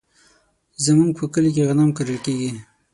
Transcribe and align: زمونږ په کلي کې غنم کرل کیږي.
زمونږ 0.85 1.11
په 1.19 1.25
کلي 1.33 1.51
کې 1.55 1.67
غنم 1.67 1.89
کرل 1.97 2.17
کیږي. 2.25 2.51